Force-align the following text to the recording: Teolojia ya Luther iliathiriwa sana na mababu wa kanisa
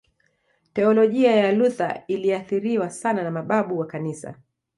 Teolojia 0.73 1.35
ya 1.35 1.51
Luther 1.51 2.03
iliathiriwa 2.07 2.89
sana 2.89 3.23
na 3.23 3.31
mababu 3.31 3.79
wa 3.79 3.87
kanisa 3.87 4.35